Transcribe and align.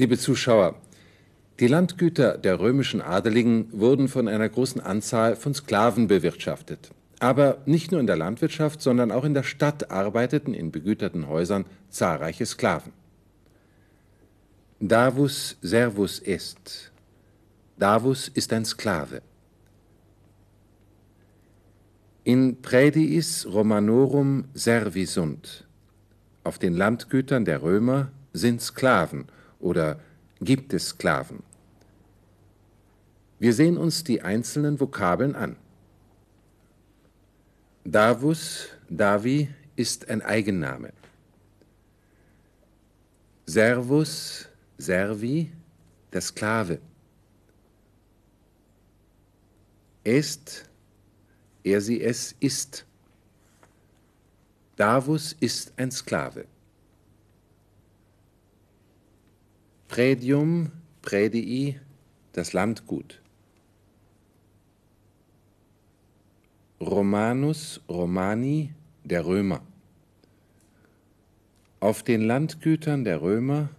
Liebe 0.00 0.16
Zuschauer, 0.16 0.76
die 1.58 1.66
Landgüter 1.66 2.38
der 2.38 2.58
römischen 2.58 3.02
Adeligen 3.02 3.68
wurden 3.70 4.08
von 4.08 4.28
einer 4.28 4.48
großen 4.48 4.80
Anzahl 4.80 5.36
von 5.36 5.52
Sklaven 5.52 6.08
bewirtschaftet. 6.08 6.90
Aber 7.18 7.58
nicht 7.66 7.90
nur 7.92 8.00
in 8.00 8.06
der 8.06 8.16
Landwirtschaft, 8.16 8.80
sondern 8.80 9.12
auch 9.12 9.24
in 9.24 9.34
der 9.34 9.42
Stadt 9.42 9.90
arbeiteten 9.90 10.54
in 10.54 10.72
begüterten 10.72 11.28
Häusern 11.28 11.66
zahlreiche 11.90 12.46
Sklaven. 12.46 12.94
Davus 14.78 15.58
servus 15.60 16.18
est. 16.20 16.92
Davus 17.76 18.28
ist 18.28 18.54
ein 18.54 18.64
Sklave. 18.64 19.20
In 22.24 22.62
Praediis 22.62 23.46
Romanorum 23.46 24.46
servi 24.54 25.04
sunt. 25.04 25.66
Auf 26.42 26.58
den 26.58 26.72
Landgütern 26.72 27.44
der 27.44 27.60
Römer 27.60 28.12
sind 28.32 28.62
Sklaven 28.62 29.26
oder 29.60 30.00
gibt 30.40 30.72
es 30.72 30.88
Sklaven. 30.88 31.42
Wir 33.38 33.54
sehen 33.54 33.76
uns 33.76 34.04
die 34.04 34.22
einzelnen 34.22 34.80
Vokabeln 34.80 35.34
an. 35.34 35.56
Davus, 37.84 38.68
Davi 38.88 39.48
ist 39.76 40.08
ein 40.10 40.20
Eigenname. 40.22 40.92
Servus, 43.46 44.46
Servi, 44.76 45.50
der 46.12 46.20
Sklave. 46.20 46.80
Est, 50.04 50.68
er 51.64 51.80
sie 51.80 52.00
es 52.02 52.34
ist. 52.40 52.84
Davus 54.76 55.34
ist 55.40 55.72
ein 55.76 55.90
Sklave. 55.90 56.46
Prädium, 59.90 60.70
Prädii, 61.02 61.80
das 62.32 62.52
Landgut. 62.52 63.20
Romanus 66.80 67.80
Romani, 67.88 68.72
der 69.02 69.26
Römer. 69.26 69.62
Auf 71.80 72.04
den 72.04 72.20
Landgütern 72.20 73.02
der 73.02 73.20
Römer 73.20 73.70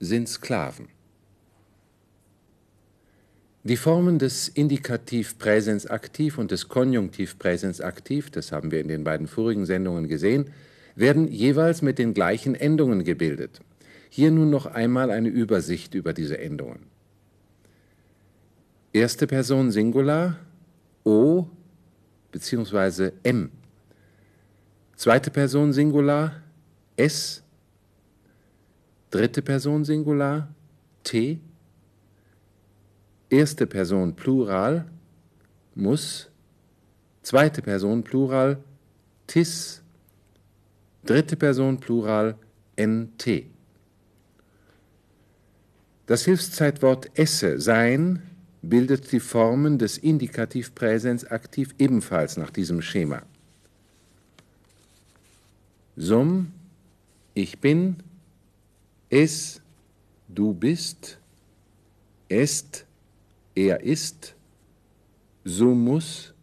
sind 0.00 0.28
Sklaven. 0.28 0.88
Die 3.62 3.78
Formen 3.78 4.18
des 4.18 4.48
Indikativ 4.48 5.38
Präsens 5.38 5.86
aktiv 5.86 6.36
und 6.36 6.50
des 6.50 6.68
Konjunktiv 6.68 7.38
Präsens 7.38 7.80
aktiv, 7.80 8.30
das 8.30 8.52
haben 8.52 8.70
wir 8.70 8.82
in 8.82 8.88
den 8.88 9.02
beiden 9.02 9.26
vorigen 9.26 9.64
Sendungen 9.64 10.08
gesehen, 10.08 10.50
werden 10.94 11.26
jeweils 11.32 11.80
mit 11.80 11.98
den 11.98 12.12
gleichen 12.12 12.54
Endungen 12.54 13.02
gebildet. 13.02 13.62
Hier 14.16 14.30
nun 14.30 14.48
noch 14.48 14.66
einmal 14.66 15.10
eine 15.10 15.28
Übersicht 15.28 15.92
über 15.94 16.12
diese 16.12 16.38
Endungen. 16.38 16.86
Erste 18.92 19.26
Person 19.26 19.72
Singular 19.72 20.38
O 21.02 21.48
bzw. 22.30 23.10
M. 23.24 23.50
Zweite 24.94 25.32
Person 25.32 25.72
Singular 25.72 26.40
S. 26.96 27.42
Dritte 29.10 29.42
Person 29.42 29.84
Singular 29.84 30.46
T. 31.02 31.40
Erste 33.30 33.66
Person 33.66 34.14
Plural 34.14 34.86
muss. 35.74 36.30
Zweite 37.20 37.62
Person 37.62 38.04
Plural 38.04 38.62
tis. 39.26 39.82
Dritte 41.04 41.34
Person 41.34 41.80
Plural 41.80 42.36
nt. 42.76 43.53
Das 46.06 46.24
Hilfszeitwort 46.24 47.10
esse, 47.18 47.60
sein, 47.60 48.22
bildet 48.60 49.12
die 49.12 49.20
Formen 49.20 49.78
des 49.78 49.98
Indikativpräsens 49.98 51.24
aktiv 51.24 51.74
ebenfalls 51.78 52.36
nach 52.36 52.50
diesem 52.50 52.82
Schema. 52.82 53.22
Sum, 55.96 56.52
ich 57.34 57.58
bin, 57.58 57.96
es, 59.10 59.60
du 60.28 60.52
bist, 60.52 61.18
est, 62.28 62.84
er 63.54 63.80
ist, 63.82 64.34
sumus, 65.44 66.34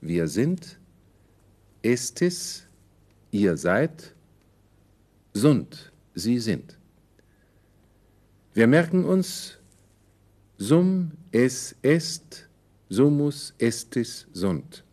wir 0.00 0.28
sind, 0.28 0.78
estis, 1.82 2.64
ihr 3.30 3.56
seid, 3.56 4.14
sunt, 5.34 5.92
sie 6.14 6.38
sind. 6.38 6.79
Wir 8.60 8.66
merken 8.66 9.06
uns 9.06 9.56
sum 10.58 11.12
es 11.32 11.74
est, 11.80 12.46
sumus 12.90 13.54
estis 13.56 14.26
sunt. 14.34 14.84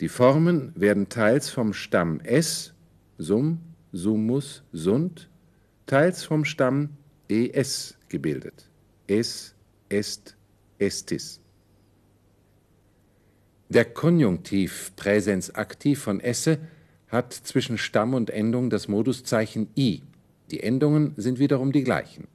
Die 0.00 0.08
Formen 0.08 0.72
werden 0.74 1.08
teils 1.08 1.50
vom 1.50 1.72
Stamm 1.72 2.18
es, 2.24 2.74
sum, 3.16 3.60
sumus, 3.92 4.64
sunt, 4.72 5.30
teils 5.86 6.24
vom 6.24 6.44
Stamm 6.44 6.96
es 7.28 7.96
gebildet. 8.08 8.68
Es, 9.06 9.54
est, 9.88 10.36
estis. 10.80 11.38
Der 13.68 13.84
Konjunktiv 13.84 14.90
Präsensaktiv 14.96 16.02
von 16.02 16.18
esse 16.18 16.58
hat 17.06 17.32
zwischen 17.32 17.78
Stamm 17.78 18.14
und 18.14 18.30
Endung 18.30 18.68
das 18.68 18.88
Moduszeichen 18.88 19.68
i. 19.76 20.02
Die 20.52 20.62
Endungen 20.62 21.14
sind 21.16 21.38
wiederum 21.38 21.72
die 21.72 21.82
gleichen. 21.82 22.28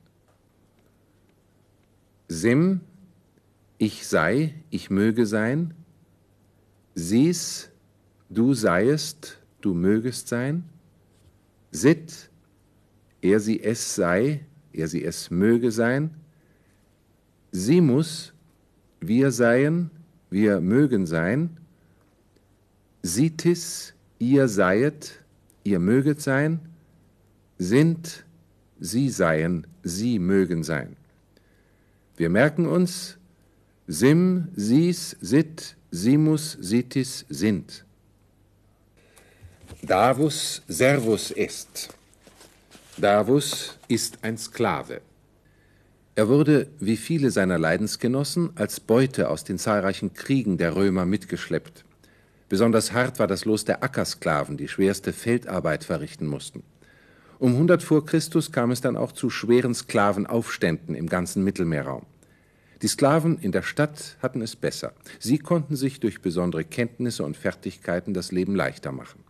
Sim, 2.27 2.81
ich 3.77 4.07
sei, 4.07 4.55
ich 4.71 4.89
möge 4.89 5.27
sein. 5.27 5.75
Sies, 6.95 7.69
du 8.29 8.55
seiest, 8.55 9.37
du 9.61 9.75
mögest 9.75 10.29
sein. 10.29 10.63
Sit, 11.71 12.31
er 13.21 13.39
sie 13.39 13.63
es 13.63 13.93
sei, 13.93 14.45
er 14.73 14.87
sie 14.87 15.05
es 15.05 15.29
möge 15.29 15.71
sein. 15.71 16.09
Simus, 17.51 18.33
wir 18.99 19.31
seien, 19.31 19.91
wir 20.31 20.59
mögen 20.59 21.05
sein. 21.05 21.55
Sitis, 23.03 23.93
ihr 24.17 24.47
seiet, 24.47 25.21
ihr 25.63 25.77
möget 25.77 26.19
sein 26.19 26.59
sind, 27.57 28.25
sie 28.79 29.09
seien, 29.09 29.67
sie 29.83 30.19
mögen 30.19 30.63
sein. 30.63 30.95
Wir 32.15 32.29
merken 32.29 32.67
uns, 32.67 33.17
sim, 33.87 34.49
sis, 34.55 35.15
sit, 35.21 35.75
simus, 35.91 36.57
sitis, 36.59 37.25
sind. 37.29 37.85
Davus 39.81 40.63
servus 40.67 41.31
est. 41.31 41.89
Davus 42.97 43.77
ist 43.87 44.17
ein 44.23 44.37
Sklave. 44.37 45.01
Er 46.15 46.27
wurde, 46.29 46.67
wie 46.79 46.97
viele 46.97 47.29
seiner 47.29 47.59
Leidensgenossen, 47.59 48.49
als 48.55 48.79
Beute 48.79 49.29
aus 49.29 49.43
den 49.43 49.59
zahlreichen 49.59 50.15
Kriegen 50.15 50.57
der 50.57 50.75
Römer 50.75 51.05
mitgeschleppt. 51.05 51.85
Besonders 52.49 52.91
hart 52.93 53.19
war 53.19 53.27
das 53.27 53.45
Los 53.45 53.65
der 53.65 53.83
Ackersklaven, 53.83 54.57
die 54.57 54.67
schwerste 54.67 55.13
Feldarbeit 55.13 55.83
verrichten 55.83 56.25
mussten. 56.25 56.63
Um 57.39 57.51
100 57.51 57.83
vor 57.83 58.03
Christus 58.03 58.51
kam 58.51 58.71
es 58.71 58.81
dann 58.81 58.97
auch 58.97 59.11
zu 59.11 59.29
schweren 59.29 59.75
Sklavenaufständen 59.75 60.95
im 60.95 61.07
ganzen 61.07 61.43
Mittelmeerraum. 61.43 62.03
Die 62.81 62.87
Sklaven 62.87 63.37
in 63.39 63.51
der 63.51 63.61
Stadt 63.61 64.17
hatten 64.21 64.41
es 64.41 64.55
besser. 64.55 64.93
Sie 65.19 65.37
konnten 65.37 65.75
sich 65.75 65.99
durch 65.99 66.21
besondere 66.21 66.63
Kenntnisse 66.63 67.23
und 67.23 67.37
Fertigkeiten 67.37 68.13
das 68.15 68.31
Leben 68.31 68.55
leichter 68.55 68.91
machen. 68.91 69.23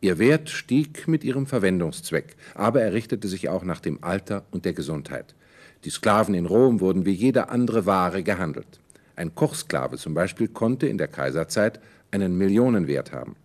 Ihr 0.00 0.18
Wert 0.18 0.48
stieg 0.48 1.08
mit 1.08 1.24
ihrem 1.24 1.46
Verwendungszweck, 1.46 2.36
aber 2.54 2.82
er 2.82 2.92
richtete 2.92 3.26
sich 3.26 3.48
auch 3.48 3.64
nach 3.64 3.80
dem 3.80 4.02
Alter 4.02 4.44
und 4.52 4.64
der 4.64 4.72
Gesundheit. 4.72 5.34
Die 5.84 5.90
Sklaven 5.90 6.34
in 6.34 6.46
Rom 6.46 6.80
wurden 6.80 7.04
wie 7.04 7.12
jede 7.12 7.48
andere 7.48 7.84
Ware 7.84 8.22
gehandelt. 8.22 8.80
Ein 9.16 9.34
Kochsklave 9.34 9.96
zum 9.96 10.14
Beispiel 10.14 10.48
konnte 10.48 10.86
in 10.86 10.98
der 10.98 11.08
Kaiserzeit 11.08 11.80
einen 12.12 12.38
Millionenwert 12.38 13.12
haben. 13.12 13.36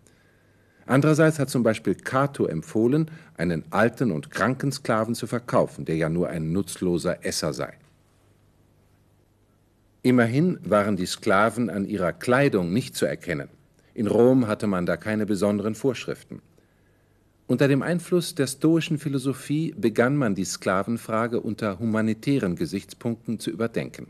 Andererseits 0.87 1.39
hat 1.39 1.49
zum 1.49 1.63
Beispiel 1.63 1.95
Cato 1.95 2.45
empfohlen, 2.45 3.09
einen 3.37 3.63
alten 3.71 4.11
und 4.11 4.29
kranken 4.29 4.71
Sklaven 4.71 5.15
zu 5.15 5.25
verkaufen, 5.25 5.85
der 5.85 5.95
ja 5.95 6.09
nur 6.09 6.29
ein 6.29 6.51
nutzloser 6.51 7.25
Esser 7.25 7.53
sei. 7.53 7.73
Immerhin 10.03 10.59
waren 10.63 10.95
die 10.95 11.07
Sklaven 11.07 11.71
an 11.71 11.85
ihrer 11.85 12.13
Kleidung 12.13 12.71
nicht 12.71 12.95
zu 12.95 13.07
erkennen. 13.07 13.49
In 13.95 14.05
Rom 14.05 14.47
hatte 14.47 14.67
man 14.67 14.85
da 14.85 14.97
keine 14.97 15.25
besonderen 15.25 15.73
Vorschriften. 15.73 16.41
Unter 17.47 17.67
dem 17.67 17.81
Einfluss 17.81 18.35
der 18.35 18.45
stoischen 18.45 18.99
Philosophie 18.99 19.73
begann 19.77 20.17
man 20.17 20.35
die 20.35 20.45
Sklavenfrage 20.45 21.39
unter 21.39 21.79
humanitären 21.79 22.55
Gesichtspunkten 22.55 23.39
zu 23.39 23.49
überdenken. 23.49 24.07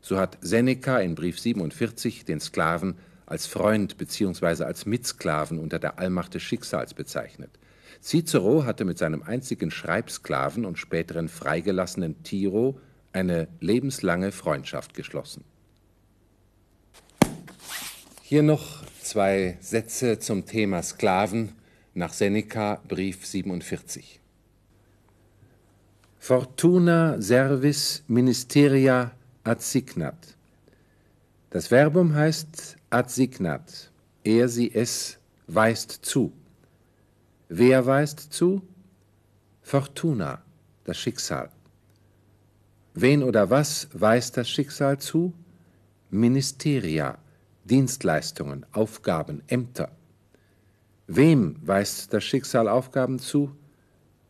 So 0.00 0.16
hat 0.18 0.38
Seneca 0.40 0.98
in 0.98 1.14
Brief 1.14 1.40
47 1.40 2.24
den 2.24 2.40
Sklaven 2.40 2.94
als 3.30 3.46
Freund 3.46 3.96
bzw. 3.96 4.64
als 4.64 4.86
Mitsklaven 4.86 5.60
unter 5.60 5.78
der 5.78 6.00
Allmacht 6.00 6.34
des 6.34 6.42
Schicksals 6.42 6.94
bezeichnet. 6.94 7.50
Cicero 8.02 8.64
hatte 8.64 8.84
mit 8.84 8.98
seinem 8.98 9.22
einzigen 9.22 9.70
Schreibsklaven 9.70 10.64
und 10.64 10.78
späteren 10.78 11.28
freigelassenen 11.28 12.22
Tiro 12.24 12.80
eine 13.12 13.46
lebenslange 13.60 14.32
Freundschaft 14.32 14.94
geschlossen. 14.94 15.44
Hier 18.22 18.42
noch 18.42 18.82
zwei 19.00 19.56
Sätze 19.60 20.18
zum 20.18 20.44
Thema 20.44 20.82
Sklaven 20.82 21.52
nach 21.94 22.12
Seneca, 22.12 22.80
Brief 22.88 23.26
47. 23.26 24.20
Fortuna 26.18 27.20
servis 27.20 28.02
ministeria 28.08 29.12
adsignat. 29.44 30.36
Das 31.50 31.66
Verbum 31.66 32.14
heißt 32.14 32.76
adsignat. 32.90 33.90
Er, 34.22 34.48
sie, 34.48 34.72
es 34.72 35.18
weist 35.48 35.90
zu. 35.90 36.32
Wer 37.48 37.84
weist 37.86 38.32
zu? 38.32 38.62
Fortuna, 39.60 40.42
das 40.84 40.96
Schicksal. 40.96 41.50
Wen 42.94 43.24
oder 43.24 43.50
was 43.50 43.88
weist 43.92 44.36
das 44.36 44.48
Schicksal 44.48 44.98
zu? 44.98 45.32
Ministeria, 46.10 47.18
Dienstleistungen, 47.64 48.64
Aufgaben, 48.72 49.42
Ämter. 49.48 49.90
Wem 51.08 51.56
weist 51.62 52.12
das 52.12 52.22
Schicksal 52.22 52.68
Aufgaben 52.68 53.18
zu? 53.18 53.56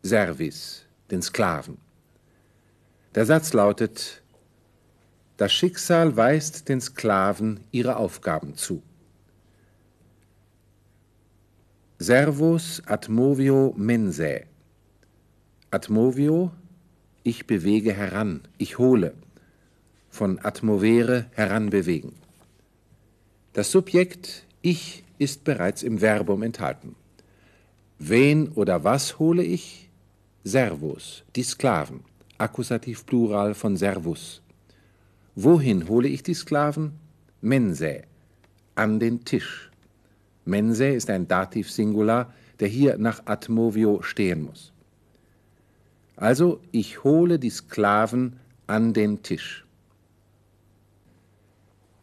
Servis, 0.01 0.85
den 1.11 1.21
Sklaven. 1.21 1.77
Der 3.13 3.27
Satz 3.27 3.53
lautet, 3.53 4.23
das 5.41 5.53
Schicksal 5.53 6.15
weist 6.15 6.69
den 6.69 6.79
Sklaven 6.79 7.61
ihre 7.71 7.97
Aufgaben 7.97 8.53
zu. 8.53 8.83
Servus 11.97 12.83
atmovio 12.85 13.73
mensae. 13.75 14.45
Atmovio, 15.71 16.51
ich 17.23 17.47
bewege 17.47 17.91
heran, 17.91 18.41
ich 18.59 18.77
hole. 18.77 19.15
Von 20.11 20.37
atmovere 20.45 21.25
heranbewegen. 21.31 22.13
Das 23.53 23.71
Subjekt 23.71 24.45
ich 24.61 25.03
ist 25.17 25.43
bereits 25.43 25.81
im 25.81 25.97
Verbum 25.97 26.43
enthalten. 26.43 26.95
Wen 27.97 28.49
oder 28.49 28.83
was 28.83 29.17
hole 29.17 29.41
ich? 29.41 29.89
Servus, 30.43 31.23
die 31.35 31.41
Sklaven. 31.41 32.01
Akkusativ 32.37 33.07
Plural 33.07 33.55
von 33.55 33.75
Servus. 33.75 34.43
Wohin 35.35 35.87
hole 35.87 36.07
ich 36.07 36.23
die 36.23 36.33
Sklaven? 36.33 36.93
Mensae, 37.41 38.03
an 38.75 38.99
den 38.99 39.23
Tisch. 39.23 39.71
Mense 40.45 40.87
ist 40.87 41.09
ein 41.09 41.27
Dativ 41.27 41.71
Singular, 41.71 42.33
der 42.59 42.67
hier 42.67 42.97
nach 42.97 43.25
Atmovio 43.25 44.01
stehen 44.01 44.43
muss. 44.43 44.73
Also, 46.15 46.61
ich 46.71 47.03
hole 47.03 47.39
die 47.39 47.49
Sklaven 47.49 48.39
an 48.67 48.93
den 48.93 49.23
Tisch. 49.23 49.65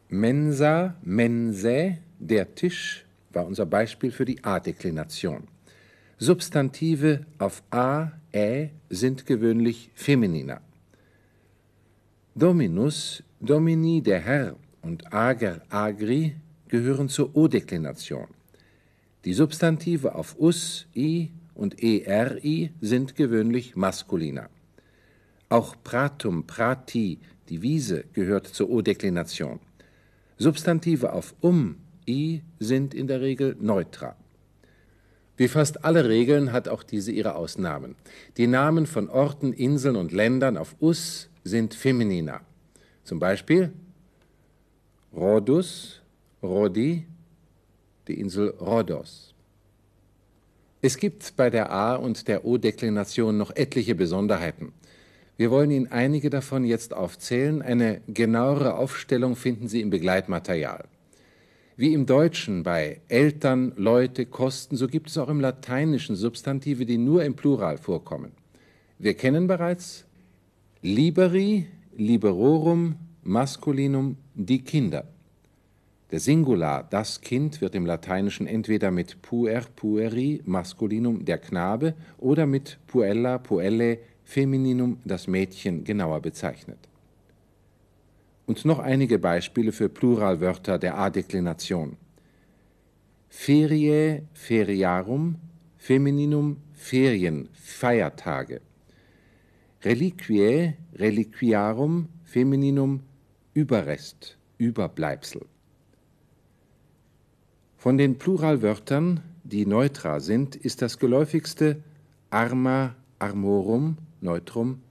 Mensa, 0.09 0.95
Mense, 1.03 1.99
der 2.17 2.55
Tisch, 2.55 3.05
war 3.31 3.45
unser 3.45 3.65
Beispiel 3.65 4.11
für 4.11 4.25
die 4.25 4.43
A-Deklination. 4.43 5.47
Substantive 6.17 7.25
auf 7.37 7.63
A, 7.69 8.11
Ä 8.33 8.71
sind 8.89 9.25
gewöhnlich 9.25 9.91
femininer. 9.93 10.61
Dominus, 12.39 13.21
Domini, 13.41 14.01
der 14.01 14.21
Herr 14.21 14.55
und 14.81 15.13
Ager, 15.13 15.61
Agri 15.67 16.37
gehören 16.69 17.09
zur 17.09 17.35
O-Deklination. 17.35 18.27
Die 19.25 19.33
Substantive 19.33 20.15
auf 20.15 20.39
us, 20.39 20.87
i 20.95 21.31
und 21.53 21.83
eri 21.83 22.71
sind 22.79 23.17
gewöhnlich 23.17 23.75
maskuliner. 23.75 24.49
Auch 25.49 25.75
pratum, 25.83 26.47
prati, 26.47 27.19
die 27.49 27.61
Wiese, 27.61 28.05
gehört 28.13 28.47
zur 28.47 28.69
O-Deklination. 28.69 29.59
Substantive 30.37 31.11
auf 31.11 31.35
um, 31.41 31.75
i 32.07 32.41
sind 32.57 32.93
in 32.93 33.07
der 33.07 33.19
Regel 33.19 33.57
neutra. 33.59 34.15
Wie 35.35 35.49
fast 35.49 35.83
alle 35.83 36.07
Regeln 36.07 36.53
hat 36.53 36.69
auch 36.69 36.83
diese 36.83 37.11
ihre 37.11 37.35
Ausnahmen. 37.35 37.95
Die 38.37 38.47
Namen 38.47 38.85
von 38.85 39.09
Orten, 39.09 39.51
Inseln 39.51 39.97
und 39.97 40.13
Ländern 40.13 40.55
auf 40.55 40.77
us 40.79 41.28
sind 41.43 41.73
femininer. 41.73 42.41
Zum 43.03 43.19
Beispiel 43.19 43.73
Rhodus, 45.13 46.01
Rodi, 46.43 47.05
die 48.07 48.19
Insel 48.19 48.49
Rhodos. 48.59 49.33
Es 50.81 50.97
gibt 50.97 51.35
bei 51.35 51.49
der 51.49 51.71
A- 51.71 51.95
und 51.95 52.27
der 52.27 52.45
O-Deklination 52.45 53.37
noch 53.37 53.55
etliche 53.55 53.95
Besonderheiten. 53.95 54.71
Wir 55.35 55.51
wollen 55.51 55.71
Ihnen 55.71 55.91
einige 55.91 56.29
davon 56.29 56.63
jetzt 56.63 56.93
aufzählen. 56.93 57.61
Eine 57.61 58.01
genauere 58.07 58.75
Aufstellung 58.75 59.35
finden 59.35 59.67
Sie 59.67 59.81
im 59.81 59.89
Begleitmaterial. 59.89 60.85
Wie 61.75 61.93
im 61.93 62.05
Deutschen 62.05 62.63
bei 62.63 62.99
Eltern, 63.07 63.71
Leute, 63.77 64.25
Kosten, 64.25 64.75
so 64.75 64.87
gibt 64.87 65.09
es 65.09 65.17
auch 65.17 65.29
im 65.29 65.39
Lateinischen 65.39 66.17
Substantive, 66.17 66.85
die 66.85 66.97
nur 66.97 67.23
im 67.23 67.35
Plural 67.35 67.77
vorkommen. 67.77 68.33
Wir 68.97 69.13
kennen 69.13 69.47
bereits 69.47 70.05
liberi, 70.81 71.67
liberorum, 71.97 72.95
masculinum, 73.23 74.15
die 74.33 74.63
Kinder. 74.63 75.03
Der 76.11 76.21
Singular, 76.21 76.87
das 76.89 77.19
Kind, 77.19 77.59
wird 77.59 77.75
im 77.75 77.85
Lateinischen 77.85 78.47
entweder 78.47 78.89
mit 78.89 79.21
puer, 79.21 79.61
pueri, 79.75 80.41
maskulinum, 80.45 81.25
der 81.25 81.37
Knabe, 81.37 81.95
oder 82.17 82.45
mit 82.45 82.79
puella, 82.87 83.37
puelle, 83.37 83.99
femininum, 84.23 84.99
das 85.03 85.27
Mädchen, 85.27 85.83
genauer 85.83 86.21
bezeichnet. 86.21 86.79
Und 88.45 88.63
noch 88.63 88.79
einige 88.79 89.19
Beispiele 89.19 89.71
für 89.71 89.89
Pluralwörter 89.89 90.79
der 90.79 90.97
A-Deklination. 90.97 91.97
Ferie, 93.27 94.23
feriarum, 94.33 95.35
femininum, 95.77 96.57
Ferien, 96.73 97.49
Feiertage. 97.53 98.61
Reliquiae, 99.83 100.75
reliquiarum, 100.95 102.09
femininum, 102.23 103.01
Überrest, 103.53 104.37
Überbleibsel. 104.57 105.45
Von 107.77 107.97
den 107.97 108.17
Pluralwörtern, 108.17 109.21
die 109.43 109.65
neutra 109.65 110.19
sind, 110.19 110.57
ist 110.57 110.81
das 110.81 110.99
geläufigste 110.99 111.81
arma, 112.29 112.95
armorum, 113.19 113.97
neutrum, 114.21 114.81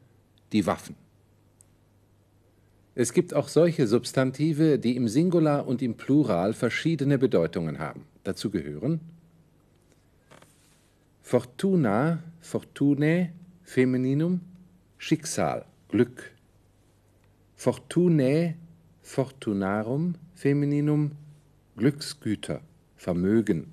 die 0.53 0.67
Waffen. 0.67 0.97
Es 2.95 3.13
gibt 3.13 3.35
auch 3.35 3.49
solche 3.49 3.87
Substantive, 3.87 4.79
die 4.79 4.97
im 4.97 5.07
Singular 5.07 5.69
und 5.69 5.83
im 5.83 5.95
Plural 5.97 6.53
verschiedene 6.53 7.19
Bedeutungen 7.19 7.79
haben. 7.79 8.07
Dazu 8.25 8.51
gehören 8.51 9.01
Fortuna, 11.23 12.23
Fortune, 12.41 13.35
Femininum, 13.63 14.41
Schicksal, 15.01 15.65
Glück. 15.89 16.33
Fortunae, 17.55 18.57
Fortunarum, 19.01 20.17
Femininum, 20.35 21.13
Glücksgüter. 21.77 22.61
Vermögen. 22.97 23.73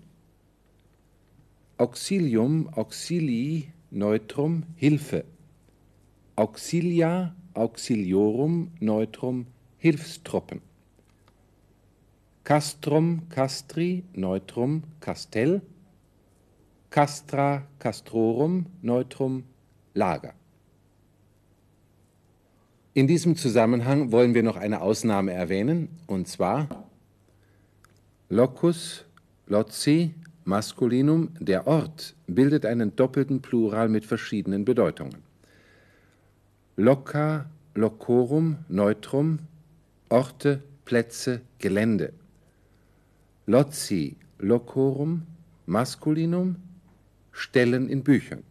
Auxilium, 1.79 2.70
auxilii, 2.72 3.72
neutrum, 3.89 4.63
Hilfe. 4.75 5.25
Auxilia, 6.36 7.36
auxiliorum, 7.55 8.72
neutrum, 8.79 9.48
Hilfstruppen. 9.79 10.62
Castrum, 12.44 13.27
castri, 13.29 14.03
neutrum, 14.13 14.84
Castell. 15.00 15.63
Castra, 16.91 17.67
castrorum, 17.79 18.67
neutrum, 18.84 19.44
Lager. 19.96 20.36
In 22.96 23.08
diesem 23.08 23.36
Zusammenhang 23.36 24.14
wollen 24.14 24.34
wir 24.36 24.42
noch 24.42 24.56
eine 24.56 24.80
Ausnahme 24.80 25.34
erwähnen, 25.34 25.90
und 26.08 26.30
zwar 26.30 26.70
Locus 28.30 29.04
Lotzi, 29.48 30.14
Maskulinum, 30.46 31.32
der 31.42 31.68
Ort, 31.68 32.16
bildet 32.25 32.66
einen 32.66 32.96
doppelten 32.96 33.42
Plural 33.42 33.90
mit 33.90 34.06
verschiedenen 34.06 34.64
Bedeutungen. 34.64 35.18
Loca, 36.78 37.50
locorum, 37.74 38.60
neutrum, 38.70 39.40
Orte, 40.08 40.64
Plätze, 40.86 41.42
Gelände. 41.60 42.14
Loci, 43.46 44.16
locorum, 44.40 45.24
Maskulinum, 45.66 46.56
Stellen 47.34 47.90
in 47.90 48.06
Büchern. 48.06 48.44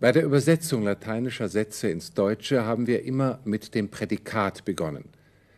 Bei 0.00 0.12
der 0.12 0.24
Übersetzung 0.24 0.84
lateinischer 0.84 1.48
Sätze 1.48 1.88
ins 1.88 2.12
Deutsche 2.14 2.64
haben 2.64 2.86
wir 2.86 3.02
immer 3.02 3.40
mit 3.44 3.74
dem 3.74 3.88
Prädikat 3.88 4.64
begonnen. 4.64 5.08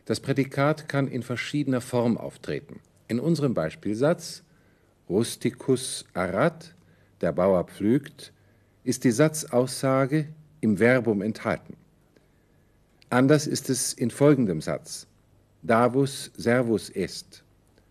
Das 0.06 0.18
Prädikat 0.18 0.88
kann 0.88 1.09
in 1.09 1.23
verschiedener 1.23 1.82
Form 1.82 2.16
auftreten. 2.16 2.80
In 3.06 3.20
unserem 3.20 3.52
Beispielsatz 3.52 4.42
rusticus 5.11 6.06
arat, 6.14 6.75
der 7.20 7.32
Bauer 7.32 7.64
pflügt, 7.64 8.32
ist 8.82 9.04
die 9.04 9.11
Satzaussage 9.11 10.28
im 10.62 10.78
Verbum 10.78 11.20
enthalten. 11.20 11.76
Anders 13.11 13.47
ist 13.47 13.68
es 13.68 13.92
in 13.92 14.11
folgendem 14.11 14.62
Satz. 14.62 15.06
Davus 15.61 16.30
servus 16.35 16.88
est. 16.88 17.44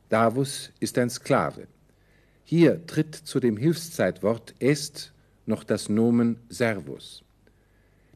Davus 0.10 0.72
ist 0.80 0.98
ein 0.98 1.12
Sklave. 1.12 1.68
Hier 2.44 2.88
tritt 2.88 3.14
zu 3.14 3.40
dem 3.40 3.56
Hilfszeitwort 3.56 4.56
est 4.60 5.14
noch 5.50 5.66
das 5.66 5.90
Nomen 5.90 6.38
servus. 6.48 7.24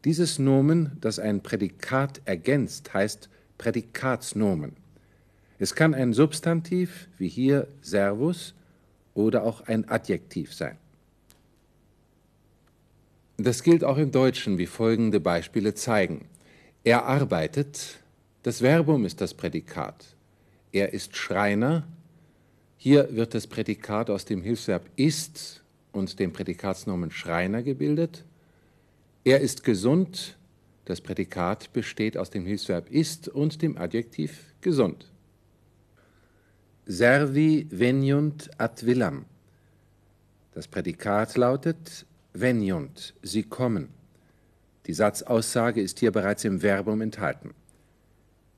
Dieses 0.06 0.40
Nomen, 0.40 0.98
das 1.02 1.20
ein 1.20 1.42
Prädikat 1.42 2.22
ergänzt, 2.26 2.94
heißt 2.94 3.30
Prädikatsnomen. 3.58 4.74
Es 5.60 5.76
kann 5.76 5.94
ein 5.94 6.14
Substantiv, 6.14 7.10
wie 7.18 7.28
hier 7.28 7.68
servus, 7.82 8.54
oder 9.14 9.44
auch 9.44 9.62
ein 9.68 9.90
Adjektiv 9.90 10.54
sein. 10.54 10.78
Das 13.38 13.64
gilt 13.64 13.84
auch 13.84 13.98
im 13.98 14.12
Deutschen, 14.12 14.58
wie 14.58 14.66
folgende 14.66 15.20
Beispiele 15.20 15.74
zeigen. 15.74 16.26
Er 16.84 17.06
arbeitet, 17.06 18.00
das 18.44 18.62
Verbum 18.62 19.06
ist 19.06 19.22
das 19.22 19.34
Prädikat. 19.34 20.16
Er 20.72 20.94
ist 20.94 21.16
Schreiner, 21.16 21.88
hier 22.78 23.16
wird 23.16 23.34
das 23.34 23.48
Prädikat 23.48 24.10
aus 24.10 24.26
dem 24.26 24.42
Hilfsverb 24.42 24.84
ist 24.98 25.63
und 25.94 26.20
dem 26.20 26.34
Prädikatsnomen 26.34 27.12
Schreiner 27.12 27.64
gebildet. 27.64 28.26
Er 29.24 29.40
ist 29.40 29.64
gesund, 29.64 30.38
das 30.86 31.00
Prädikat 31.00 31.72
besteht 31.72 32.18
aus 32.18 32.30
dem 32.30 32.46
Hilfsverb 32.46 32.90
ist 32.90 33.30
und 33.30 33.62
dem 33.62 33.78
Adjektiv 33.78 34.54
gesund. 34.60 35.10
Servi 36.86 37.68
veniunt 37.70 38.50
ad 38.60 38.86
villam. 38.86 39.26
Das 40.54 40.68
Prädikat 40.68 41.38
lautet 41.38 42.06
veniunt, 42.34 43.14
sie 43.22 43.44
kommen. 43.44 43.90
Die 44.86 44.94
Satzaussage 44.94 45.82
ist 45.82 46.00
hier 46.00 46.12
bereits 46.12 46.44
im 46.44 46.60
Verbum 46.60 47.00
enthalten. 47.00 47.52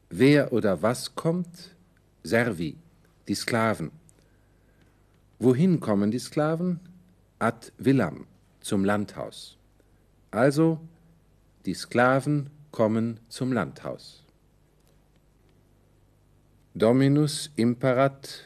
Wer 0.10 0.52
oder 0.52 0.82
was 0.82 1.14
kommt? 1.14 1.76
Servi, 2.24 2.76
die 3.28 3.36
Sklaven. 3.36 3.92
Wohin 5.38 5.80
kommen 5.80 6.10
die 6.10 6.20
Sklaven? 6.20 6.80
Ad 7.46 7.72
villam, 7.78 8.26
zum 8.60 8.84
Landhaus. 8.84 9.58
Also, 10.32 10.80
die 11.68 11.76
Sklaven 11.76 12.50
kommen 12.72 13.20
zum 13.30 13.54
Landhaus. 13.54 14.24
Dominus 16.74 17.52
imperat 17.56 18.46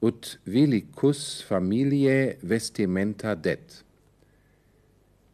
ut 0.00 0.38
vilicus 0.44 1.42
familiae 1.42 2.36
vestimenta 2.40 3.34
det. 3.34 3.84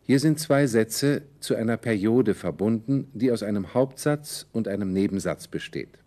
Hier 0.02 0.18
sind 0.18 0.40
zwei 0.40 0.66
Sätze 0.66 1.22
zu 1.40 1.54
einer 1.54 1.76
Periode 1.76 2.32
verbunden, 2.34 3.10
die 3.12 3.30
aus 3.30 3.42
einem 3.42 3.74
Hauptsatz 3.74 4.46
und 4.52 4.68
einem 4.68 4.94
Nebensatz 4.94 5.48
besteht. 5.48 5.98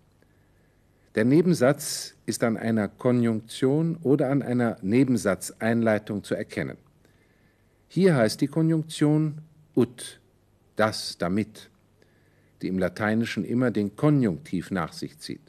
Der 1.16 1.26
Nebensatz 1.26 2.14
ist 2.28 2.44
an 2.44 2.56
einer 2.56 2.88
Konjunktion 2.88 3.98
oder 4.04 4.30
an 4.30 4.44
einer 4.44 4.78
Nebensatzeinleitung 4.82 6.24
zu 6.24 6.36
erkennen. 6.36 6.78
Hier 7.88 8.16
heißt 8.16 8.40
die 8.42 8.48
Konjunktion 8.48 9.40
ut, 9.76 10.20
das 10.76 11.18
damit, 11.18 11.72
die 12.62 12.68
im 12.68 12.78
Lateinischen 12.78 13.44
immer 13.44 13.72
den 13.72 13.96
Konjunktiv 13.96 14.70
nach 14.70 14.94
sich 14.94 15.18
zieht. 15.18 15.42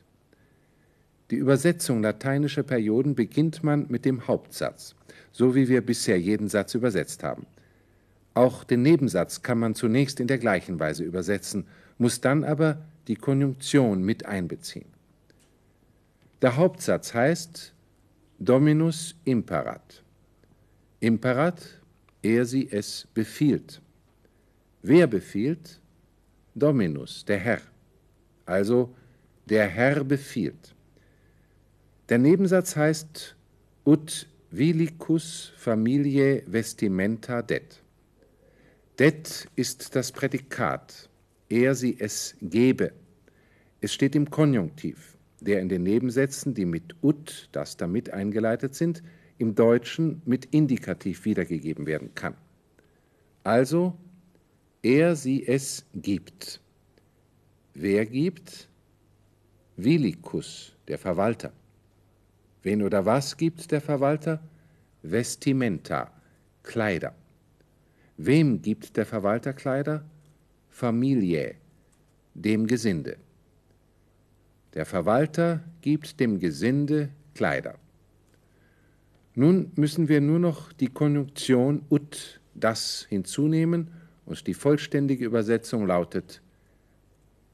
Die 1.30 1.36
Übersetzung 1.36 2.02
lateinischer 2.02 2.62
Perioden 2.62 3.14
beginnt 3.14 3.62
man 3.62 3.86
mit 3.88 4.06
dem 4.06 4.26
Hauptsatz, 4.26 4.94
so 5.30 5.54
wie 5.54 5.68
wir 5.68 5.84
bisher 5.84 6.18
jeden 6.18 6.48
Satz 6.48 6.74
übersetzt 6.74 7.22
haben. 7.22 7.46
Auch 8.32 8.64
den 8.64 8.82
Nebensatz 8.82 9.42
kann 9.42 9.58
man 9.58 9.74
zunächst 9.74 10.20
in 10.20 10.26
der 10.26 10.38
gleichen 10.38 10.80
Weise 10.80 11.04
übersetzen, 11.04 11.66
muss 11.98 12.22
dann 12.22 12.44
aber 12.44 12.78
die 13.08 13.16
Konjunktion 13.16 14.02
mit 14.02 14.24
einbeziehen. 14.24 14.86
Der 16.42 16.56
Hauptsatz 16.56 17.12
heißt 17.12 17.75
Dominus 18.38 19.14
imperat. 19.25 20.02
Imperat, 21.00 21.80
er 22.23 22.44
sie 22.47 22.70
es 22.70 23.06
befiehlt. 23.12 23.80
Wer 24.82 25.06
befiehlt? 25.06 25.80
Dominus, 26.54 27.25
der 27.25 27.38
Herr. 27.38 27.61
Also 28.47 28.94
der 29.47 29.66
Herr 29.68 30.02
befiehlt. 30.04 30.75
Der 32.09 32.18
Nebensatz 32.18 32.75
heißt 32.75 33.37
ut 33.85 34.26
vilicus 34.50 35.52
familiae 35.56 36.42
vestimenta 36.47 37.42
det. 37.42 37.82
Det 38.99 39.49
ist 39.56 39.94
das 39.94 40.12
Prädikat, 40.12 41.09
er 41.49 41.75
sie 41.75 41.97
es 41.99 42.35
gebe. 42.42 42.92
Es 43.80 43.94
steht 43.94 44.14
im 44.14 44.28
Konjunktiv, 44.28 45.16
der 45.40 45.61
in 45.61 45.68
den 45.68 45.82
Nebensätzen, 45.82 46.54
die 46.54 46.64
mit 46.64 46.94
ut, 47.02 47.49
das 47.52 47.76
damit 47.76 48.11
eingeleitet 48.11 48.75
sind, 48.75 49.02
im 49.38 49.54
Deutschen 49.54 50.20
mit 50.26 50.47
Indikativ 50.47 51.25
wiedergegeben 51.25 51.87
werden 51.87 52.14
kann. 52.14 52.35
Also, 53.42 53.97
er 54.82 55.16
sie 55.16 55.47
es 55.47 55.85
gibt. 55.94 56.61
Wer 57.75 58.04
gibt? 58.06 58.68
Vilicus, 59.76 60.76
der 60.88 60.99
Verwalter. 60.99 61.52
Wen 62.62 62.82
oder 62.82 63.06
was 63.06 63.37
gibt 63.37 63.70
der 63.70 63.80
Verwalter? 63.80 64.42
Vestimenta, 65.02 66.12
Kleider. 66.62 67.14
Wem 68.18 68.61
gibt 68.61 68.99
der 68.99 69.06
Verwalter 69.06 69.54
Kleider? 69.54 70.04
Familie, 70.68 71.54
dem 72.35 72.66
Gesinde. 72.66 73.16
Der 74.74 74.86
Verwalter 74.86 75.60
gibt 75.80 76.20
dem 76.20 76.38
Gesinde 76.38 77.10
Kleider. 77.34 77.76
Nun 79.34 79.72
müssen 79.76 80.08
wir 80.08 80.20
nur 80.20 80.38
noch 80.38 80.72
die 80.72 80.88
Konjunktion 80.88 81.84
ut, 81.90 82.40
das 82.54 83.06
hinzunehmen 83.08 83.88
und 84.26 84.46
die 84.46 84.54
vollständige 84.54 85.24
Übersetzung 85.24 85.86
lautet, 85.86 86.42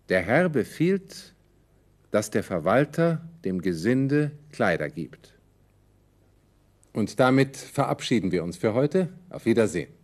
der 0.09 0.23
Herr 0.23 0.49
befiehlt, 0.49 1.35
dass 2.11 2.31
der 2.31 2.43
Verwalter 2.43 3.29
dem 3.45 3.61
Gesinde 3.61 4.33
Kleider 4.53 4.89
gibt. 4.89 5.35
Und 6.93 7.21
damit 7.21 7.57
verabschieden 7.57 8.33
wir 8.33 8.43
uns 8.43 8.57
für 8.57 8.73
heute. 8.73 9.09
Auf 9.29 9.45
Wiedersehen. 9.45 9.96